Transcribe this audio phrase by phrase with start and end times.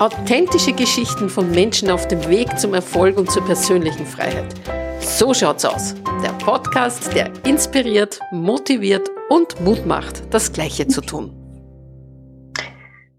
[0.00, 4.54] Authentische Geschichten von Menschen auf dem Weg zum Erfolg und zur persönlichen Freiheit.
[5.00, 5.96] So schaut's aus.
[6.22, 11.34] Der Podcast, der inspiriert, motiviert und Mut macht, das Gleiche zu tun.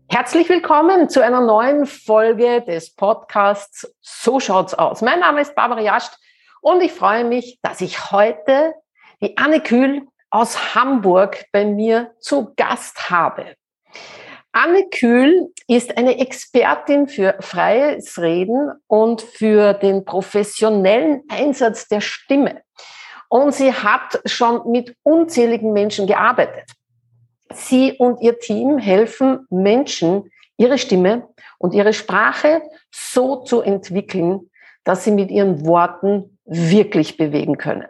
[0.09, 5.01] Herzlich willkommen zu einer neuen Folge des Podcasts So schaut's aus.
[5.01, 6.13] Mein Name ist Barbara Jascht
[6.61, 8.73] und ich freue mich, dass ich heute
[9.21, 13.58] die Anne Kühl aus Hamburg bei mir zu Gast habe.
[14.51, 22.61] Anne Kühl ist eine Expertin für freies Reden und für den professionellen Einsatz der Stimme.
[23.29, 26.71] Und sie hat schon mit unzähligen Menschen gearbeitet.
[27.53, 31.27] Sie und ihr Team helfen Menschen, ihre Stimme
[31.59, 34.49] und ihre Sprache so zu entwickeln,
[34.83, 37.85] dass sie mit ihren Worten wirklich bewegen können.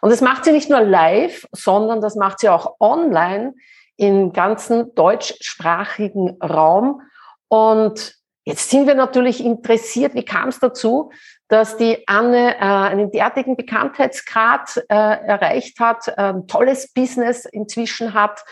[0.00, 3.54] Und das macht sie nicht nur live, sondern das macht sie auch online
[3.96, 7.02] im ganzen deutschsprachigen Raum.
[7.48, 11.10] Und jetzt sind wir natürlich interessiert, wie kam es dazu,
[11.48, 18.44] dass die Anne äh, einen derartigen Bekanntheitsgrad äh, erreicht hat, äh, tolles Business inzwischen hat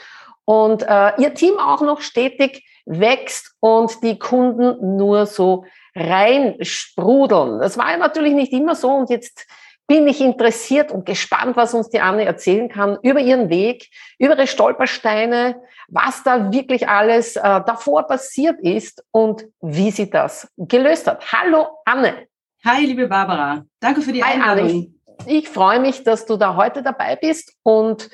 [0.44, 5.64] und äh, ihr Team auch noch stetig wächst und die Kunden nur so
[5.94, 7.60] reinsprudeln.
[7.60, 9.46] Das war ja natürlich nicht immer so und jetzt
[9.92, 14.38] bin ich interessiert und gespannt, was uns die Anne erzählen kann über ihren Weg, über
[14.38, 21.06] ihre Stolpersteine, was da wirklich alles äh, davor passiert ist und wie sie das gelöst
[21.06, 21.30] hat.
[21.30, 22.26] Hallo Anne.
[22.64, 23.66] Hi, liebe Barbara.
[23.80, 24.64] Danke für die Hi, Einladung.
[24.64, 24.86] Anne.
[25.26, 28.08] Ich, ich freue mich, dass du da heute dabei bist und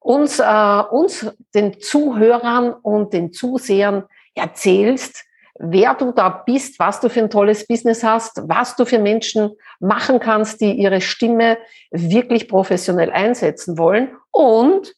[0.00, 5.24] uns, äh, uns den Zuhörern und den Zusehern erzählst,
[5.58, 9.50] wer du da bist, was du für ein tolles Business hast, was du für Menschen
[9.80, 11.58] machen kannst, die ihre Stimme
[11.90, 14.94] wirklich professionell einsetzen wollen und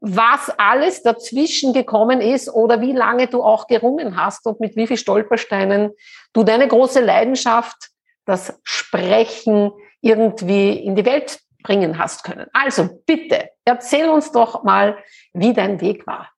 [0.00, 4.88] was alles dazwischen gekommen ist oder wie lange du auch gerungen hast und mit wie
[4.88, 5.92] viel Stolpersteinen
[6.32, 7.90] du deine große Leidenschaft,
[8.24, 12.48] das Sprechen irgendwie in die Welt bringen hast können.
[12.52, 14.98] Also bitte, erzähl uns doch mal,
[15.32, 16.31] wie dein Weg war.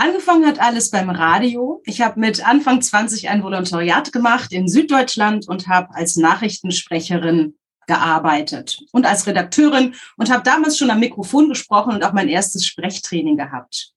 [0.00, 1.82] Angefangen hat alles beim Radio.
[1.84, 7.56] Ich habe mit Anfang 20 ein Volontariat gemacht in Süddeutschland und habe als Nachrichtensprecherin
[7.88, 12.64] gearbeitet und als Redakteurin und habe damals schon am Mikrofon gesprochen und auch mein erstes
[12.64, 13.90] Sprechtraining gehabt.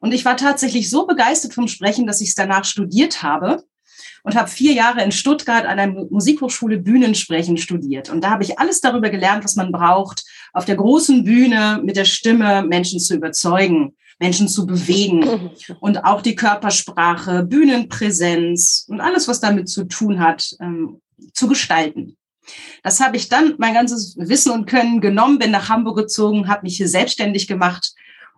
[0.00, 3.62] Und ich war tatsächlich so begeistert vom Sprechen, dass ich es danach studiert habe
[4.22, 8.08] und habe vier Jahre in Stuttgart an der Musikhochschule Bühnensprechen studiert.
[8.08, 10.24] Und da habe ich alles darüber gelernt, was man braucht,
[10.54, 13.94] auf der großen Bühne mit der Stimme Menschen zu überzeugen.
[14.22, 15.50] Menschen zu bewegen
[15.80, 21.00] und auch die Körpersprache, Bühnenpräsenz und alles, was damit zu tun hat, ähm,
[21.34, 22.16] zu gestalten.
[22.82, 26.62] Das habe ich dann mein ganzes Wissen und Können genommen, bin nach Hamburg gezogen, habe
[26.62, 27.94] mich hier selbstständig gemacht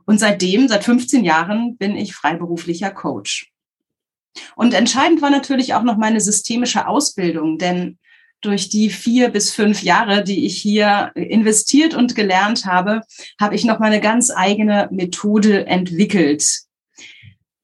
[0.06, 3.51] und seitdem, seit 15 Jahren, bin ich freiberuflicher Coach.
[4.56, 7.99] Und entscheidend war natürlich auch noch meine systemische Ausbildung, denn
[8.44, 13.03] durch die vier bis fünf Jahre, die ich hier investiert und gelernt habe,
[13.41, 16.60] habe ich noch mal eine ganz eigene Methode entwickelt,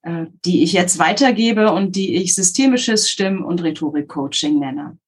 [0.03, 4.99] äh, die ich jetzt weitergebe und die ich systemisches Stimm- und Rhetorik-Coaching nenne.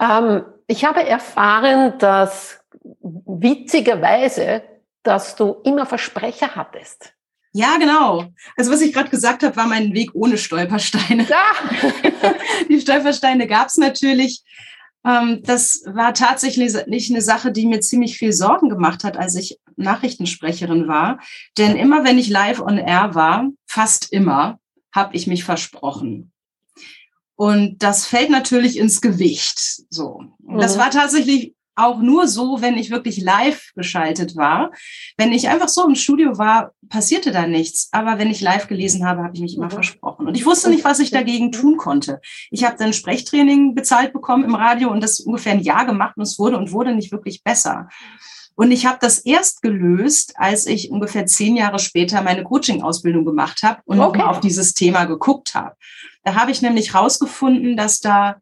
[0.00, 2.60] Ähm, ich habe erfahren, dass
[3.00, 4.62] witzigerweise,
[5.02, 7.15] dass du immer Versprecher hattest.
[7.56, 8.34] Ja, genau.
[8.58, 11.26] Also was ich gerade gesagt habe, war mein Weg ohne Stolpersteine.
[11.26, 12.34] Ja.
[12.68, 14.42] die Stolpersteine gab es natürlich.
[15.06, 19.36] Ähm, das war tatsächlich nicht eine Sache, die mir ziemlich viel Sorgen gemacht hat, als
[19.36, 21.18] ich Nachrichtensprecherin war.
[21.56, 24.58] Denn immer wenn ich live on air war, fast immer,
[24.92, 26.32] habe ich mich versprochen.
[27.36, 29.58] Und das fällt natürlich ins Gewicht.
[29.88, 30.24] So.
[30.44, 30.80] Und das mhm.
[30.80, 34.70] war tatsächlich auch nur so, wenn ich wirklich live geschaltet war.
[35.16, 37.88] Wenn ich einfach so im Studio war, passierte da nichts.
[37.92, 39.72] Aber wenn ich live gelesen habe, habe ich mich immer mhm.
[39.72, 40.26] versprochen.
[40.26, 42.20] Und ich wusste nicht, was ich dagegen tun konnte.
[42.50, 46.22] Ich habe dann Sprechtraining bezahlt bekommen im Radio und das ungefähr ein Jahr gemacht und
[46.22, 47.88] es wurde und wurde nicht wirklich besser.
[48.56, 53.62] Und ich habe das erst gelöst, als ich ungefähr zehn Jahre später meine Coaching-Ausbildung gemacht
[53.62, 54.22] habe und okay.
[54.22, 55.76] auf dieses Thema geguckt habe.
[56.24, 58.36] Da habe ich nämlich rausgefunden, dass da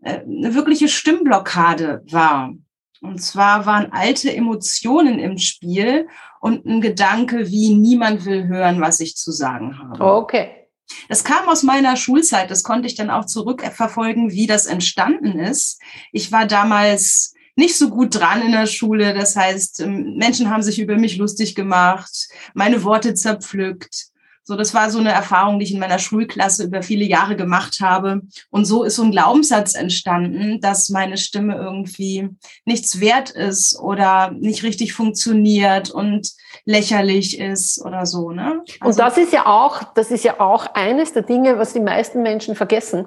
[0.00, 2.54] äh, eine wirkliche Stimmblockade war.
[3.00, 6.08] Und zwar waren alte Emotionen im Spiel
[6.40, 10.04] und ein Gedanke wie niemand will hören, was ich zu sagen habe.
[10.04, 10.50] Okay.
[11.08, 12.50] Das kam aus meiner Schulzeit.
[12.50, 15.80] Das konnte ich dann auch zurückverfolgen, wie das entstanden ist.
[16.12, 19.14] Ich war damals nicht so gut dran in der Schule.
[19.14, 24.08] Das heißt, ähm, Menschen haben sich über mich lustig gemacht, meine Worte zerpflückt.
[24.48, 27.80] So, das war so eine Erfahrung, die ich in meiner Schulklasse über viele Jahre gemacht
[27.82, 28.22] habe.
[28.48, 32.30] Und so ist so ein Glaubenssatz entstanden, dass meine Stimme irgendwie
[32.64, 36.32] nichts wert ist oder nicht richtig funktioniert und
[36.64, 38.30] lächerlich ist oder so.
[38.30, 38.62] Ne?
[38.80, 41.80] Also, und das ist ja auch, das ist ja auch eines der Dinge, was die
[41.80, 43.06] meisten Menschen vergessen,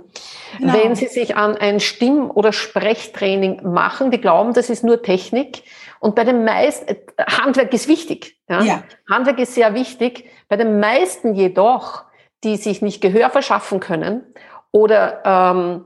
[0.59, 0.73] genau.
[0.75, 4.11] wenn sie sich an ein Stimm- oder Sprechtraining machen.
[4.11, 5.63] Die glauben, das ist nur Technik.
[5.99, 8.37] Und bei den meisten, Handwerk ist wichtig.
[8.51, 8.63] Ja?
[8.63, 8.83] ja?
[9.09, 10.29] Handwerk ist sehr wichtig.
[10.49, 12.03] Bei den meisten jedoch,
[12.43, 14.23] die sich nicht Gehör verschaffen können
[14.71, 15.85] oder ähm,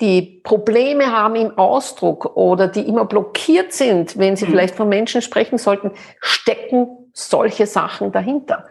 [0.00, 4.50] die Probleme haben im Ausdruck oder die immer blockiert sind, wenn sie mhm.
[4.50, 8.66] vielleicht von Menschen sprechen sollten, stecken solche Sachen dahinter.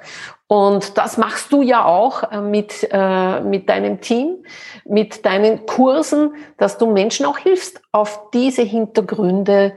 [0.47, 4.45] Und das machst du ja auch äh, mit, äh, mit deinem Team,
[4.85, 9.73] mit deinen Kursen, dass du Menschen auch hilfst, auf diese Hintergründe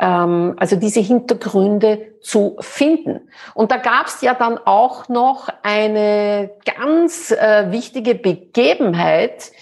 [0.00, 3.28] ähm, also diese Hintergründe zu finden.
[3.54, 9.52] Und da gab es ja dann auch noch eine ganz äh, wichtige Begebenheit,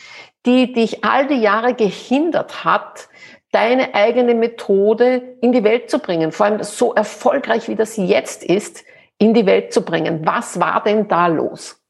[0.46, 3.08] die dich all die Jahre gehindert hat,
[3.50, 8.44] deine eigene Methode in die Welt zu bringen, vor allem so erfolgreich wie das jetzt
[8.44, 8.84] ist,
[9.18, 10.24] in die Welt zu bringen.
[10.24, 11.82] Was war denn da los?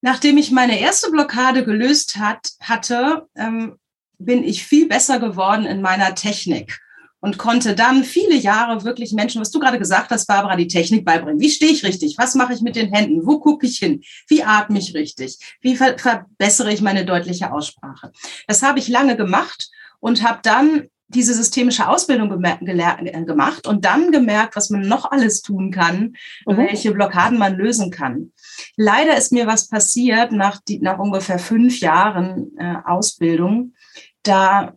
[0.00, 3.78] Nachdem ich meine erste Blockade gelöst hat, hatte, ähm,
[4.18, 6.80] bin ich viel besser geworden in meiner Technik
[7.20, 11.04] und konnte dann viele Jahre wirklich Menschen, was du gerade gesagt hast, Barbara, die Technik
[11.04, 11.40] beibringen.
[11.40, 12.16] Wie stehe ich richtig?
[12.18, 13.26] Was mache ich mit den Händen?
[13.26, 14.02] Wo gucke ich hin?
[14.28, 15.38] Wie atme ich richtig?
[15.60, 18.12] Wie ver verbessere ich meine deutliche Aussprache?
[18.46, 19.70] Das habe ich lange gemacht
[20.00, 25.40] und habe dann diese systemische Ausbildung äh, gemacht und dann gemerkt, was man noch alles
[25.40, 26.16] tun kann,
[26.46, 26.56] mhm.
[26.56, 28.32] welche Blockaden man lösen kann.
[28.76, 33.74] Leider ist mir was passiert nach, die, nach ungefähr fünf Jahren äh, Ausbildung.
[34.22, 34.74] Da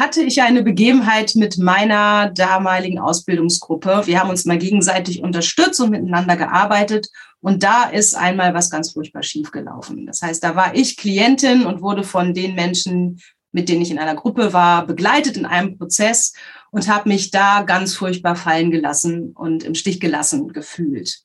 [0.00, 4.02] hatte ich eine Begebenheit mit meiner damaligen Ausbildungsgruppe.
[4.06, 7.08] Wir haben uns mal gegenseitig unterstützt und miteinander gearbeitet.
[7.40, 10.06] Und da ist einmal was ganz furchtbar schiefgelaufen.
[10.06, 13.20] Das heißt, da war ich Klientin und wurde von den Menschen,
[13.52, 16.32] mit denen ich in einer Gruppe war, begleitet in einem Prozess
[16.70, 21.20] und habe mich da ganz furchtbar fallen gelassen und im Stich gelassen gefühlt.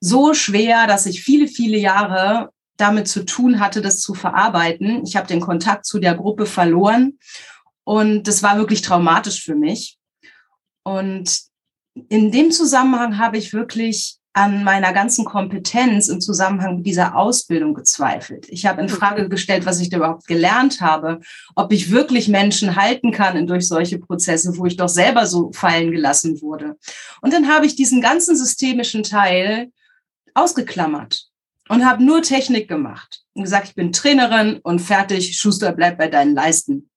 [0.00, 5.04] So schwer, dass ich viele, viele Jahre damit zu tun hatte, das zu verarbeiten.
[5.04, 7.18] Ich habe den Kontakt zu der Gruppe verloren
[7.88, 9.96] und das war wirklich traumatisch für mich.
[10.82, 11.40] Und
[12.10, 17.72] in dem Zusammenhang habe ich wirklich an meiner ganzen Kompetenz im Zusammenhang mit dieser Ausbildung
[17.72, 18.46] gezweifelt.
[18.50, 21.20] Ich habe in Frage gestellt, was ich da überhaupt gelernt habe,
[21.54, 25.90] ob ich wirklich Menschen halten kann durch solche Prozesse, wo ich doch selber so fallen
[25.90, 26.76] gelassen wurde.
[27.22, 29.72] Und dann habe ich diesen ganzen systemischen Teil
[30.34, 31.30] ausgeklammert
[31.70, 36.08] und habe nur Technik gemacht und gesagt, ich bin Trainerin und fertig, Schuster, bleib bei
[36.08, 36.87] deinen Leisten.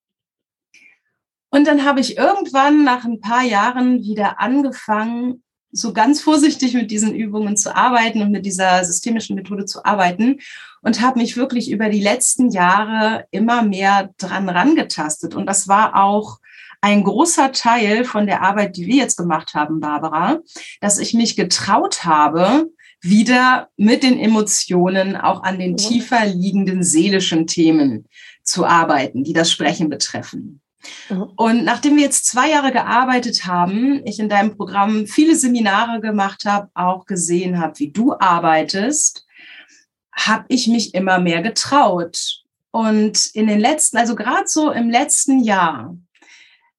[1.52, 6.92] Und dann habe ich irgendwann nach ein paar Jahren wieder angefangen, so ganz vorsichtig mit
[6.92, 10.40] diesen Übungen zu arbeiten und mit dieser systemischen Methode zu arbeiten
[10.82, 15.36] und habe mich wirklich über die letzten Jahre immer mehr dran rangetastet.
[15.36, 16.40] Und das war auch
[16.82, 20.40] ein großer Teil von der Arbeit, die wir jetzt gemacht haben, Barbara,
[20.80, 22.72] dass ich mich getraut habe,
[23.02, 25.78] wieder mit den Emotionen auch an den mhm.
[25.78, 28.08] tiefer liegenden seelischen Themen
[28.44, 30.61] zu arbeiten, die das Sprechen betreffen.
[31.10, 31.24] Mhm.
[31.36, 36.46] Und nachdem wir jetzt zwei Jahre gearbeitet haben, ich in deinem Programm viele Seminare gemacht
[36.46, 39.26] habe, auch gesehen habe, wie du arbeitest,
[40.14, 42.42] habe ich mich immer mehr getraut.
[42.72, 45.96] Und in den letzten, also gerade so im letzten Jahr,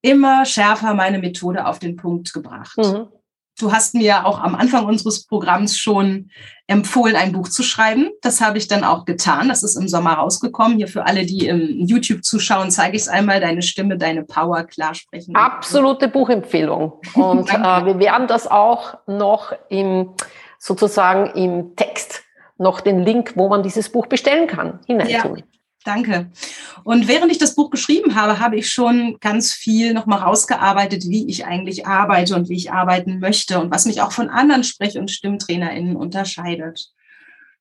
[0.01, 2.77] immer schärfer meine Methode auf den Punkt gebracht.
[2.79, 3.09] Mhm.
[3.63, 6.31] Du hast mir auch am Anfang unseres Programms schon
[6.67, 8.11] empfohlen, ein Buch zu schreiben.
[8.21, 9.49] Das habe ich dann auch getan.
[9.49, 10.79] Das ist im Sommer rausgekommen.
[10.79, 13.39] Hier für alle, die im YouTube zuschauen, zeige ich es einmal.
[13.41, 15.37] Deine Stimme, deine Power klar sprechen.
[15.37, 16.95] Absolute Buchempfehlung.
[17.15, 20.11] Und äh, wir werden das auch noch im,
[20.59, 22.25] sozusagen im Text
[22.59, 25.39] noch den Link, wo man dieses Buch bestellen kann, hineintun.
[25.39, 25.45] Ja.
[25.85, 26.31] Danke.
[26.85, 31.29] Und während ich das Buch geschrieben habe, habe ich schon ganz viel nochmal rausgearbeitet, wie
[31.29, 34.99] ich eigentlich arbeite und wie ich arbeiten möchte und was mich auch von anderen Sprech-
[34.99, 36.93] und StimmtrainerInnen unterscheidet.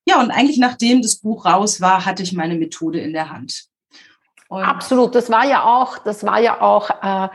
[0.04, 3.71] Ja, und eigentlich nachdem das Buch raus war, hatte ich meine Methode in der Hand.
[4.52, 7.28] Und Absolut, das war ja auch, das war ja auch äh,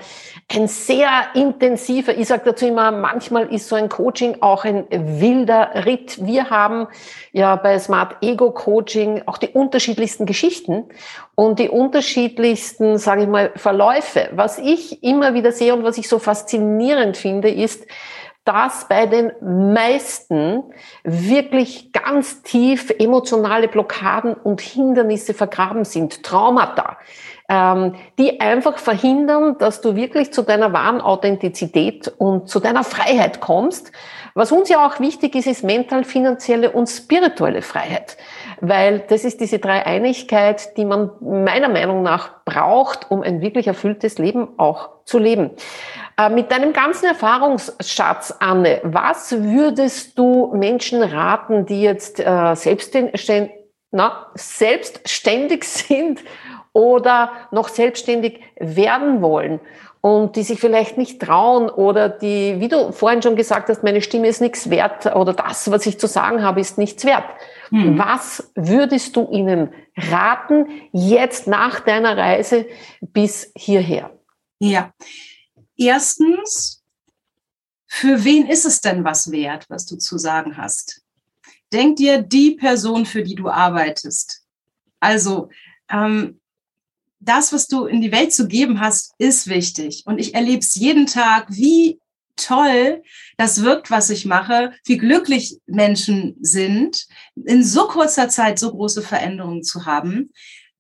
[0.56, 5.84] ein sehr intensiver, ich sage dazu immer, manchmal ist so ein Coaching auch ein wilder
[5.88, 6.24] Ritt.
[6.24, 6.86] Wir haben
[7.32, 10.86] ja bei Smart Ego Coaching auch die unterschiedlichsten Geschichten
[11.34, 14.30] und die unterschiedlichsten, sage ich mal, Verläufe.
[14.34, 17.88] Was ich immer wieder sehe und was ich so faszinierend finde, ist,
[18.48, 20.64] dass bei den meisten
[21.04, 26.96] wirklich ganz tief emotionale Blockaden und Hindernisse vergraben sind, Traumata,
[27.50, 33.42] ähm, die einfach verhindern, dass du wirklich zu deiner wahren Authentizität und zu deiner Freiheit
[33.42, 33.92] kommst.
[34.34, 38.16] Was uns ja auch wichtig ist, ist mental, finanzielle und spirituelle Freiheit.
[38.62, 44.20] Weil das ist diese Dreieinigkeit, die man meiner Meinung nach braucht, um ein wirklich erfülltes
[44.20, 45.52] Leben auch zu leben.
[46.20, 53.30] Äh, mit deinem ganzen Erfahrungsschatz, Anne, was würdest du Menschen raten, die jetzt äh, selbstständig,
[53.92, 56.24] na, selbstständig sind
[56.74, 59.60] oder noch selbstständig werden wollen
[60.02, 64.02] und die sich vielleicht nicht trauen oder die, wie du vorhin schon gesagt hast, meine
[64.02, 67.26] Stimme ist nichts wert oder das, was ich zu sagen habe, ist nichts wert.
[67.70, 67.98] Hm.
[67.98, 72.66] Was würdest du ihnen raten jetzt nach deiner Reise
[73.02, 74.12] bis hierher?
[74.60, 74.92] Ja,
[75.78, 76.84] erstens,
[77.86, 81.02] für wen ist es denn was wert, was du zu sagen hast?
[81.72, 84.44] Denk dir die Person, für die du arbeitest.
[85.00, 85.50] Also
[85.90, 86.40] ähm,
[87.20, 90.04] das, was du in die Welt zu geben hast, ist wichtig.
[90.06, 92.00] Und ich erlebe es jeden Tag, wie
[92.36, 93.04] toll
[93.38, 99.02] das wirkt, was ich mache, wie glücklich Menschen sind, in so kurzer Zeit so große
[99.02, 100.32] Veränderungen zu haben.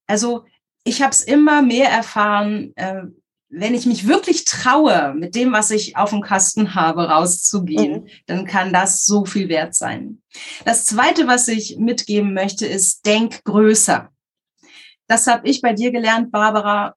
[0.05, 0.45] Also
[0.83, 3.03] ich habe es immer mehr erfahren, äh,
[3.49, 8.07] wenn ich mich wirklich traue, mit dem, was ich auf dem Kasten habe, rauszugehen, mhm.
[8.25, 10.21] dann kann das so viel wert sein.
[10.65, 14.09] Das Zweite, was ich mitgeben möchte, ist, denk größer.
[15.07, 16.95] Das habe ich bei dir gelernt, Barbara,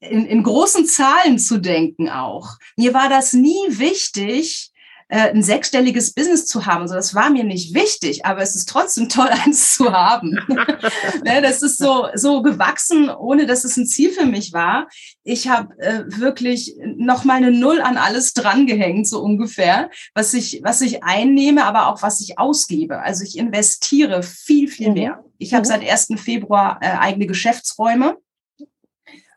[0.00, 2.56] in, in großen Zahlen zu denken auch.
[2.76, 4.70] Mir war das nie wichtig,
[5.08, 6.82] äh, ein sechsstelliges Business zu haben.
[6.82, 10.38] Also das war mir nicht wichtig, aber es ist trotzdem toll, eins zu haben.
[11.24, 14.88] ne, das ist so, so gewachsen, ohne dass es ein Ziel für mich war.
[15.22, 20.60] Ich habe äh, wirklich noch mal eine Null an alles drangehängt, so ungefähr, was ich,
[20.62, 23.00] was ich einnehme, aber auch was ich ausgebe.
[23.00, 24.94] Also ich investiere viel, viel mhm.
[24.94, 25.24] mehr.
[25.38, 25.68] Ich habe mhm.
[25.68, 26.08] seit 1.
[26.20, 28.16] Februar äh, eigene Geschäftsräume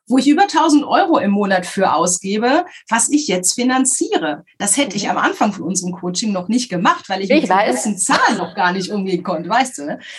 [0.10, 4.44] wo ich über 1000 Euro im Monat für ausgebe, was ich jetzt finanziere.
[4.58, 5.12] Das hätte ich mhm.
[5.12, 8.56] am Anfang von unserem Coaching noch nicht gemacht, weil ich, ich mit diesen Zahlen noch
[8.56, 9.86] gar nicht umgehen konnte, weißt du?
[9.86, 10.00] Ne?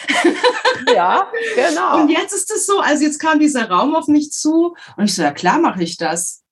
[0.95, 2.01] Ja, genau.
[2.01, 5.15] Und jetzt ist es so, also jetzt kam dieser Raum auf mich zu und ich
[5.15, 6.43] so, ja klar mache ich das.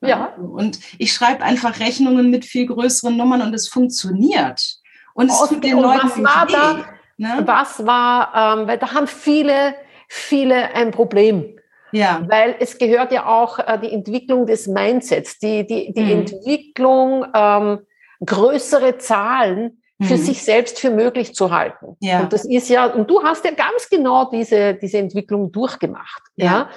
[0.00, 0.34] Ja.
[0.36, 4.78] Und ich schreibe einfach Rechnungen mit viel größeren Nummern und es funktioniert.
[5.12, 6.84] Und es tut den Leuten was war da,
[7.18, 7.42] ne?
[7.44, 9.74] Was war, ähm, weil da haben viele,
[10.08, 11.56] viele ein Problem.
[11.94, 12.22] Ja.
[12.28, 16.10] Weil es gehört ja auch äh, die Entwicklung des Mindsets, die, die, die mhm.
[16.10, 17.80] Entwicklung, ähm,
[18.24, 20.18] größere Zahlen für mhm.
[20.18, 21.96] sich selbst für möglich zu halten.
[22.00, 22.20] Ja.
[22.20, 26.22] Und das ist ja, und du hast ja ganz genau diese, diese Entwicklung durchgemacht.
[26.36, 26.44] Ja.
[26.44, 26.70] ja.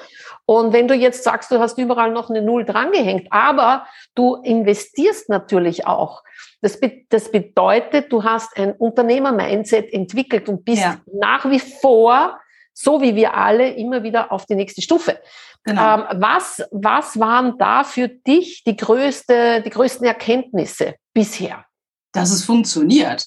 [0.46, 5.30] Und wenn du jetzt sagst, du hast überall noch eine Null drangehängt, aber du investierst
[5.30, 6.24] natürlich auch.
[6.62, 10.98] Das, be das bedeutet, du hast ein Unternehmer-Mindset entwickelt und bist ja.
[11.12, 12.40] nach wie vor
[12.80, 15.20] so wie wir alle immer wieder auf die nächste Stufe.
[15.64, 15.96] Genau.
[15.96, 21.66] Ähm, was, was waren da für dich die, größte, die größten Erkenntnisse bisher?
[22.12, 23.26] Dass es funktioniert.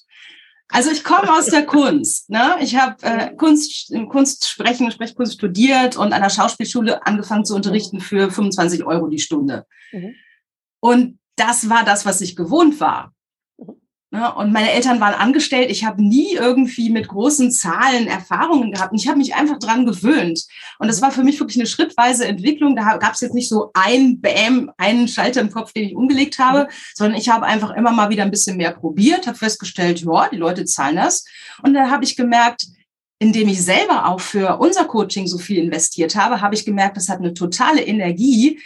[0.69, 2.31] Also ich komme aus der Kunst.
[2.31, 2.59] Ne?
[2.61, 8.01] Ich habe äh, Kunst, Kunst sprechen, Sprechkunst studiert und an der Schauspielschule angefangen zu unterrichten
[8.01, 9.67] für 25 Euro die Stunde.
[9.91, 10.15] Mhm.
[10.79, 13.13] Und das war das, was ich gewohnt war.
[14.13, 14.35] Ne?
[14.35, 15.71] Und meine Eltern waren angestellt.
[15.71, 18.93] Ich habe nie irgendwie mit großen Zahlen Erfahrungen gehabt.
[18.93, 20.47] Und ich habe mich einfach dran gewöhnt.
[20.79, 22.75] Und das war für mich wirklich eine schrittweise Entwicklung.
[22.75, 26.39] Da gab es jetzt nicht so ein Bäm, einen Schalter im Kopf, den ich umgelegt
[26.39, 30.29] habe, sondern ich habe einfach immer mal wieder ein bisschen mehr probiert, habe festgestellt, ja,
[30.29, 31.25] die Leute zahlen das.
[31.63, 32.67] Und dann habe ich gemerkt,
[33.21, 37.09] indem ich selber auch für unser Coaching so viel investiert habe, habe ich gemerkt, das
[37.09, 38.59] hat eine totale Energie,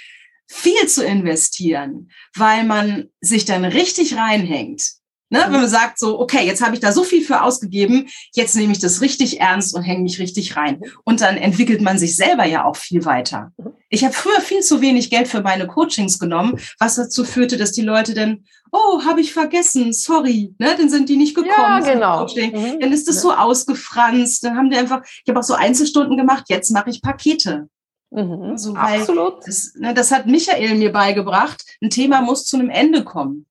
[0.46, 5.03] viel zu investieren, weil man sich dann richtig reinhängt.
[5.30, 5.40] Ne?
[5.44, 8.72] Wenn man sagt so, okay, jetzt habe ich da so viel für ausgegeben, jetzt nehme
[8.72, 10.82] ich das richtig ernst und hänge mich richtig rein.
[11.04, 13.52] Und dann entwickelt man sich selber ja auch viel weiter.
[13.88, 17.72] Ich habe früher viel zu wenig Geld für meine Coachings genommen, was dazu führte, dass
[17.72, 20.74] die Leute dann, oh, habe ich vergessen, sorry, ne?
[20.76, 21.54] dann sind die nicht gekommen.
[21.56, 22.26] Ja, genau.
[22.26, 22.80] Mhm.
[22.80, 24.44] Dann ist das so ausgefranst.
[24.44, 27.68] Dann haben die einfach, ich habe auch so Einzelstunden gemacht, jetzt mache ich Pakete.
[28.10, 28.50] Mhm.
[28.52, 29.46] Also, Absolut.
[29.46, 31.64] Das, ne, das hat Michael mir beigebracht.
[31.82, 33.46] Ein Thema muss zu einem Ende kommen.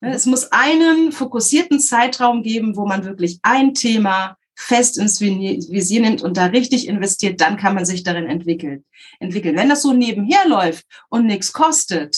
[0.00, 6.00] Ne, es muss einen fokussierten Zeitraum geben, wo man wirklich ein Thema fest ins Visier
[6.00, 8.84] nimmt und da richtig investiert, dann kann man sich darin entwickeln.
[9.20, 9.56] entwickeln.
[9.56, 12.16] Wenn das so nebenher läuft und nichts kostet,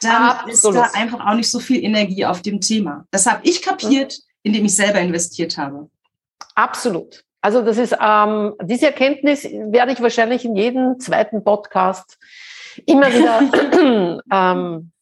[0.00, 0.52] dann Absolut.
[0.52, 0.64] ist
[0.94, 3.06] da einfach auch nicht so viel Energie auf dem Thema.
[3.10, 5.90] Das habe ich kapiert, indem ich selber investiert habe.
[6.54, 7.24] Absolut.
[7.40, 12.16] Also das ist ähm, diese Erkenntnis werde ich wahrscheinlich in jedem zweiten Podcast
[12.86, 14.92] immer wieder ähm,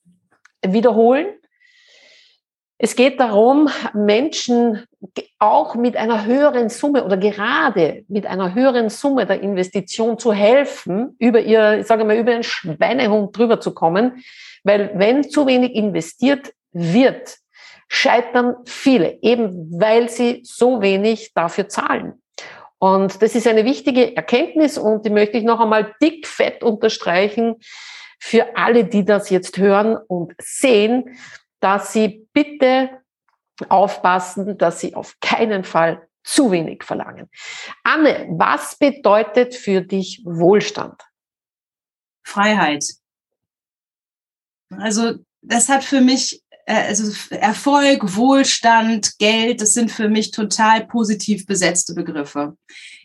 [0.62, 1.27] wiederholen,
[2.82, 4.84] es geht darum, Menschen
[5.38, 11.14] auch mit einer höheren Summe oder gerade mit einer höheren Summe der Investition zu helfen,
[11.18, 14.25] über ihr, ich sage mal, über den Schweinehund drüber zu kommen.
[14.64, 17.37] Weil wenn zu wenig investiert wird,
[17.88, 22.14] scheitern viele, eben weil sie so wenig dafür zahlen.
[22.78, 27.56] Und das ist eine wichtige Erkenntnis und die möchte ich noch einmal dick fett unterstreichen
[28.18, 31.18] für alle, die das jetzt hören und sehen,
[31.61, 33.02] dass sie bitte
[33.69, 37.31] aufpassen, dass sie auf keinen Fall zu wenig verlangen.
[37.83, 41.02] Anne, was bedeutet für dich Wohlstand?
[42.23, 42.85] Freiheit.
[44.71, 51.47] Also das hat für mich, also Erfolg, Wohlstand, Geld, das sind für mich total positiv
[51.47, 52.57] besetzte Begriffe.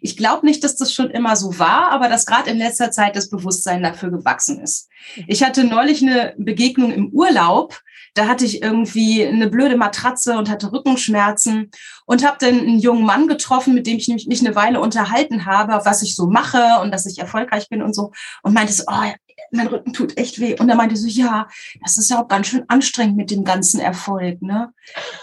[0.01, 3.15] Ich glaube nicht, dass das schon immer so war, aber dass gerade in letzter Zeit
[3.15, 4.89] das Bewusstsein dafür gewachsen ist.
[5.27, 7.81] Ich hatte neulich eine Begegnung im Urlaub
[8.15, 11.69] da hatte ich irgendwie eine blöde Matratze und hatte Rückenschmerzen
[12.05, 15.85] und habe dann einen jungen Mann getroffen, mit dem ich mich eine Weile unterhalten habe,
[15.85, 18.13] was ich so mache und dass ich erfolgreich bin und so.
[18.41, 19.11] Und meinte so, oh,
[19.55, 20.55] mein Rücken tut echt weh.
[20.59, 21.47] Und er meinte so, ja,
[21.81, 24.73] das ist ja auch ganz schön anstrengend mit dem ganzen Erfolg, ne?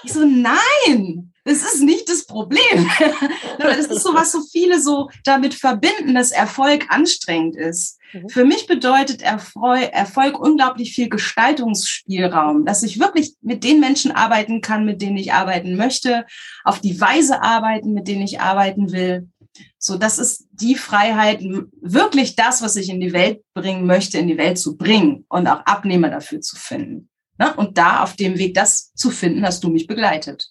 [0.02, 2.88] Ich so, nein, das ist nicht das Problem.
[3.58, 7.98] das ist so, was so viele so damit verbinden, dass Erfolg anstrengend ist.
[8.12, 8.28] Mhm.
[8.28, 14.60] Für mich bedeutet Erfolg, Erfolg unglaublich viel Gestaltungsspielraum, dass ich wirklich mit den Menschen arbeiten
[14.60, 16.26] kann, mit denen ich arbeiten möchte,
[16.64, 19.28] auf die Weise arbeiten, mit denen ich arbeiten will.
[19.78, 21.40] So, das ist die Freiheit,
[21.80, 25.46] wirklich das, was ich in die Welt bringen möchte, in die Welt zu bringen und
[25.46, 27.10] auch Abnehmer dafür zu finden.
[27.38, 27.52] Ne?
[27.54, 30.48] Und da auf dem Weg, das zu finden, hast du mich begleitet.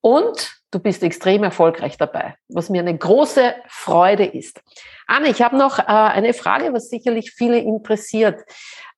[0.00, 4.62] Und du bist extrem erfolgreich dabei, was mir eine große Freude ist.
[5.06, 8.40] Anne, ich habe noch äh, eine Frage, was sicherlich viele interessiert.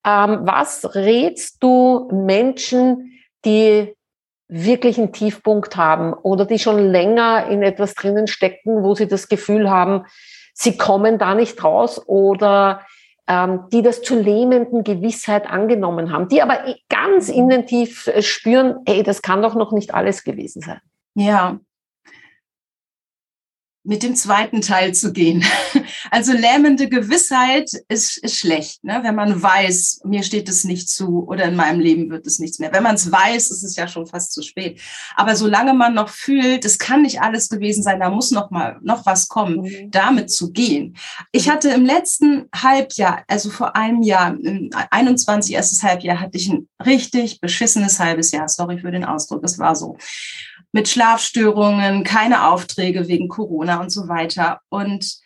[0.04, 3.97] Ähm, was rätst du Menschen, die
[4.53, 9.29] wirklich einen Tiefpunkt haben oder die schon länger in etwas drinnen stecken, wo sie das
[9.29, 10.05] Gefühl haben,
[10.53, 12.83] sie kommen da nicht raus oder
[13.27, 16.59] ähm, die das zur lähmenden Gewissheit angenommen haben, die aber
[16.91, 20.81] ganz innen tief äh, spüren, ey, das kann doch noch nicht alles gewesen sein.
[21.15, 21.59] Ja,
[23.85, 25.45] mit dem zweiten Teil zu gehen.
[26.11, 29.01] Also lähmende Gewissheit ist, ist schlecht, ne?
[29.03, 32.59] wenn man weiß, mir steht es nicht zu oder in meinem Leben wird es nichts
[32.59, 32.73] mehr.
[32.73, 34.81] Wenn man es weiß, ist es ja schon fast zu spät.
[35.17, 38.79] Aber solange man noch fühlt, es kann nicht alles gewesen sein, da muss noch mal
[38.83, 39.91] noch was kommen, mhm.
[39.91, 40.97] damit zu gehen.
[41.31, 46.49] Ich hatte im letzten Halbjahr, also vor einem Jahr, im 21 erstes Halbjahr, hatte ich
[46.49, 48.49] ein richtig beschissenes halbes Jahr.
[48.49, 49.97] Sorry für den Ausdruck, es war so
[50.73, 54.61] mit Schlafstörungen, keine Aufträge wegen Corona und so weiter.
[54.71, 55.21] Und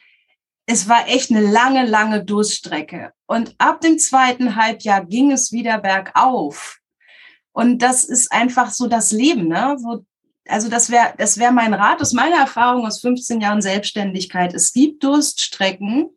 [0.67, 3.13] es war echt eine lange, lange Durststrecke.
[3.27, 6.81] Und ab dem zweiten Halbjahr ging es wieder bergauf.
[7.53, 9.77] Und das ist einfach so das Leben, ne?
[9.79, 10.05] So,
[10.49, 14.53] also das wäre das wäre mein Rat aus meiner Erfahrung aus 15 Jahren Selbstständigkeit.
[14.53, 16.11] Es gibt Durststrecken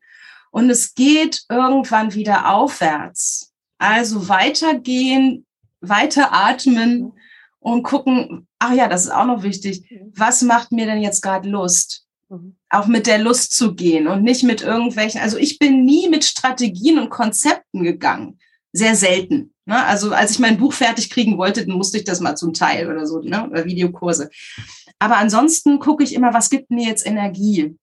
[0.51, 3.53] und es geht irgendwann wieder aufwärts.
[3.77, 5.45] Also weitergehen,
[5.79, 7.13] weiter atmen
[7.59, 10.11] und gucken, ach ja, das ist auch noch wichtig, mhm.
[10.15, 12.05] was macht mir denn jetzt gerade Lust?
[12.29, 12.55] Mhm.
[12.69, 16.23] Auch mit der Lust zu gehen und nicht mit irgendwelchen, also ich bin nie mit
[16.23, 18.39] Strategien und Konzepten gegangen.
[18.71, 19.53] Sehr selten.
[19.65, 19.83] Ne?
[19.83, 22.89] Also als ich mein Buch fertig kriegen wollte, dann musste ich das mal zum Teil
[22.89, 23.49] oder so, ne?
[23.49, 24.29] oder Videokurse.
[24.99, 27.75] Aber ansonsten gucke ich immer, was gibt mir jetzt Energie?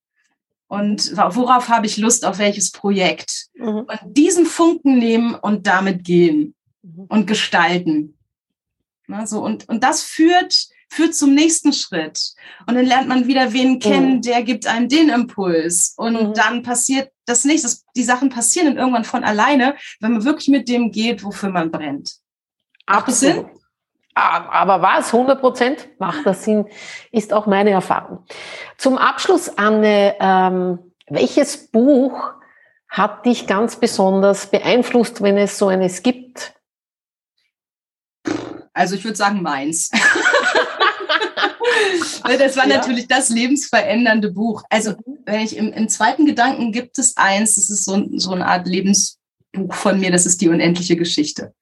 [0.69, 3.47] Und worauf habe ich Lust, auf welches Projekt?
[3.55, 3.87] Mhm.
[3.87, 7.07] Und diesen Funken nehmen und damit gehen mhm.
[7.09, 8.16] und gestalten.
[9.09, 12.35] Ne, so, und, und das führt, führt zum nächsten Schritt.
[12.67, 13.79] Und dann lernt man wieder wen mhm.
[13.79, 14.23] kennen, mhm.
[14.23, 15.95] der gibt einem den Impuls.
[15.97, 16.35] Und mhm.
[16.35, 17.77] dann passiert das nächste.
[17.95, 21.71] Die Sachen passieren dann irgendwann von alleine, wenn man wirklich mit dem geht, wofür man
[21.71, 22.17] brennt.
[22.89, 23.47] Macht das Sinn?
[24.15, 25.13] Aber was?
[25.13, 26.67] 100 Prozent macht das Sinn,
[27.13, 28.25] ist auch meine Erfahrung.
[28.79, 32.33] Zum Abschluss, Anne, ähm, welches Buch
[32.89, 36.26] hat dich ganz besonders beeinflusst, wenn es so eines gibt?
[38.77, 39.91] Also ich würde sagen meins.
[42.39, 42.77] das war ja.
[42.77, 44.63] natürlich das lebensverändernde Buch.
[44.69, 45.19] Also mhm.
[45.25, 48.67] wenn ich im, im, zweiten Gedanken gibt es eins, das ist so, so eine Art
[48.67, 51.55] Lebensbuch von mir, das ist die unendliche Geschichte.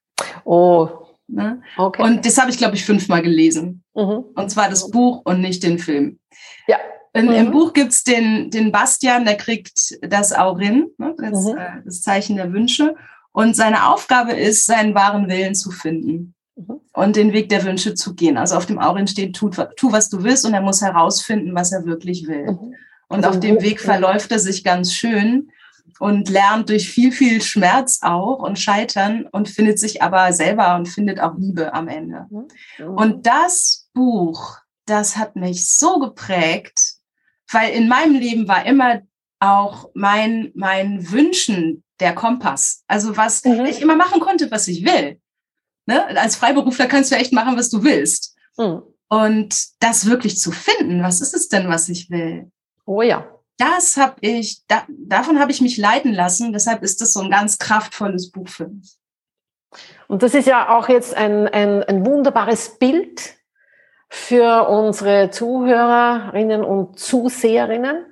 [0.44, 0.88] Oh.
[1.29, 1.62] Ne?
[1.77, 2.03] Okay.
[2.03, 3.85] Und das habe ich, glaube ich, fünfmal gelesen.
[3.94, 4.24] Mhm.
[4.35, 6.18] Und zwar das Buch und nicht den Film.
[6.66, 6.79] Ja.
[7.12, 7.33] In, mhm.
[7.33, 11.14] Im Buch gibt es den, den Bastian, der kriegt das Aurin, ne?
[11.16, 11.57] das, mhm.
[11.57, 12.96] äh, das Zeichen der Wünsche.
[13.31, 16.35] Und seine Aufgabe ist, seinen wahren Willen zu finden.
[16.56, 16.80] Mhm.
[16.92, 18.36] und den Weg der Wünsche zu gehen.
[18.36, 21.72] Also auf dem Aurin steht, tu, tu, was du willst und er muss herausfinden, was
[21.72, 22.52] er wirklich will.
[22.52, 22.74] Mhm.
[23.08, 25.50] Und also auf dem Weg verläuft er sich ganz schön
[26.00, 30.88] und lernt durch viel, viel Schmerz auch und Scheitern und findet sich aber selber und
[30.88, 32.26] findet auch Liebe am Ende.
[32.30, 32.88] Mhm.
[32.88, 36.94] Und das Buch das hat mich so geprägt,
[37.50, 39.02] weil in meinem Leben war immer
[39.40, 42.82] auch mein, mein Wünschen der Kompass.
[42.86, 43.64] Also was mhm.
[43.66, 45.20] ich immer machen konnte, was ich will.
[45.87, 46.18] Ne?
[46.18, 48.37] Als Freiberufler kannst du echt machen, was du willst.
[48.57, 48.83] Mhm.
[49.09, 52.51] Und das wirklich zu finden, was ist es denn, was ich will?
[52.87, 53.29] Oh ja.
[53.57, 56.53] Das habe ich, da, davon habe ich mich leiten lassen.
[56.53, 58.97] Deshalb ist das so ein ganz kraftvolles Buch für mich.
[60.09, 63.35] Und das ist ja auch jetzt ein, ein, ein wunderbares Bild
[64.09, 68.07] für unsere Zuhörerinnen und Zuseherinnen.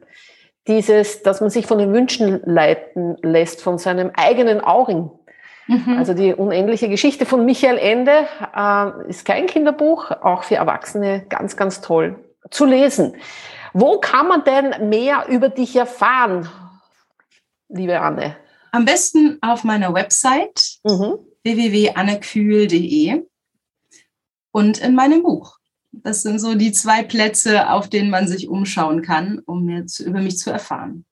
[0.69, 5.11] Dieses, dass man sich von den Wünschen leiten lässt, von seinem eigenen Augen.
[5.67, 5.97] Mhm.
[5.99, 11.57] Also die unendliche Geschichte von Michael Ende äh, ist kein Kinderbuch, auch für Erwachsene ganz,
[11.57, 12.17] ganz toll
[12.51, 13.17] zu lesen.
[13.73, 16.49] Wo kann man denn mehr über dich erfahren,
[17.69, 18.37] liebe Anne?
[18.73, 21.19] Am besten auf meiner Website mhm.
[21.43, 23.23] www.annekühl.de
[24.51, 25.59] und in meinem Buch.
[25.93, 30.05] Das sind so die zwei Plätze, auf denen man sich umschauen kann, um mehr zu,
[30.05, 31.05] über mich zu erfahren.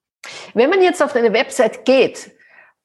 [0.55, 2.33] Wenn man jetzt auf deine Website geht,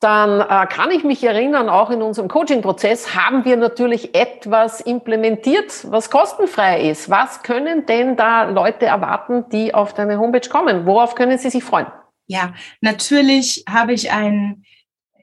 [0.06, 5.84] dann äh, kann ich mich erinnern, auch in unserem Coaching-Prozess haben wir natürlich etwas implementiert,
[5.89, 7.10] was kostenfrei ist.
[7.10, 10.86] Was können denn da Leute erwarten, die auf deine Homepage kommen?
[10.86, 11.88] Worauf können sie sich freuen?
[12.28, 14.63] Ja, natürlich habe ich ein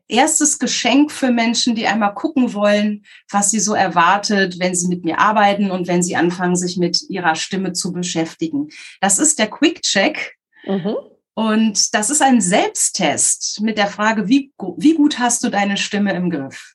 [0.08, 5.04] erstes Geschenk für Menschen, die einmal gucken wollen, was sie so erwartet, wenn sie mit
[5.04, 8.68] mir arbeiten und wenn sie anfangen, sich mit ihrer Stimme zu beschäftigen.
[9.00, 10.36] Das ist der Quick Check.
[10.64, 10.96] Mhm.
[11.34, 16.12] Und das ist ein Selbsttest mit der Frage, wie, wie gut hast du deine Stimme
[16.12, 16.74] im Griff?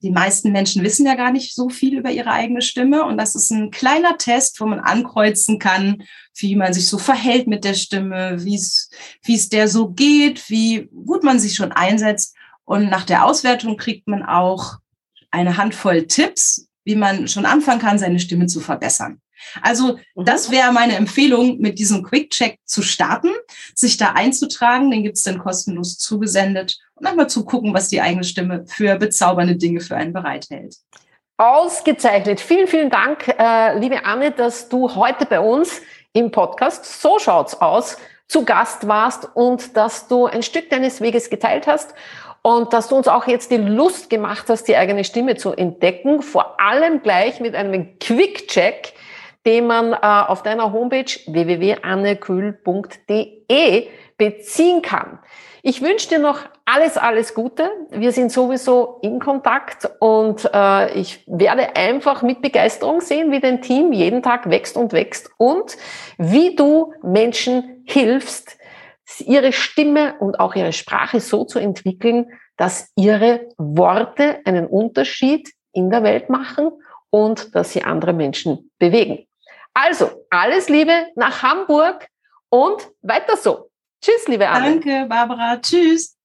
[0.00, 3.04] Die meisten Menschen wissen ja gar nicht so viel über ihre eigene Stimme.
[3.04, 6.04] Und das ist ein kleiner Test, wo man ankreuzen kann,
[6.36, 11.24] wie man sich so verhält mit der Stimme, wie es, der so geht, wie gut
[11.24, 12.36] man sich schon einsetzt.
[12.64, 14.76] Und nach der Auswertung kriegt man auch
[15.32, 19.20] eine Handvoll Tipps, wie man schon anfangen kann, seine Stimme zu verbessern.
[19.62, 20.24] Also mhm.
[20.24, 23.30] das wäre meine Empfehlung, mit diesem Quick-Check zu starten,
[23.74, 28.24] sich da einzutragen, den gibt's dann kostenlos zugesendet und einmal zu gucken, was die eigene
[28.24, 30.76] Stimme für bezaubernde Dinge für einen bereithält.
[31.36, 32.40] Ausgezeichnet.
[32.40, 35.80] Vielen, vielen Dank, äh, liebe Anne, dass du heute bei uns
[36.12, 37.96] im Podcast So schaut's aus
[38.26, 41.94] zu Gast warst und dass du ein Stück deines Weges geteilt hast
[42.42, 46.22] und dass du uns auch jetzt die Lust gemacht hast, die eigene Stimme zu entdecken,
[46.22, 48.94] vor allem gleich mit einem Quick-Check,
[49.46, 55.20] den man äh, auf deiner Homepage www.annekühl.de beziehen kann.
[55.62, 57.70] Ich wünsche dir noch alles, alles Gute.
[57.90, 63.62] Wir sind sowieso in Kontakt und äh, ich werde einfach mit Begeisterung sehen, wie dein
[63.62, 65.76] Team jeden Tag wächst und wächst und
[66.16, 68.56] wie du Menschen hilfst,
[69.20, 75.90] ihre Stimme und auch ihre Sprache so zu entwickeln, dass ihre Worte einen Unterschied in
[75.90, 76.70] der Welt machen
[77.10, 79.27] und dass sie andere Menschen bewegen.
[79.80, 82.08] Also, alles Liebe nach Hamburg
[82.48, 83.70] und weiter so.
[84.02, 84.80] Tschüss, liebe Anne.
[84.80, 85.56] Danke, Barbara.
[85.58, 86.17] Tschüss.